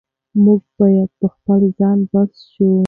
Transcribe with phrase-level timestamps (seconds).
[0.43, 2.71] موږ باید په خپل ځان بسیا شو.